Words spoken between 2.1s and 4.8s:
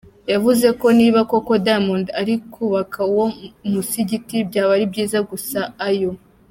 ari kubaka uwo musigiti byaba